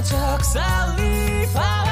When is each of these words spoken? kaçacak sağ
kaçacak 0.00 0.46
sağ 0.46 1.89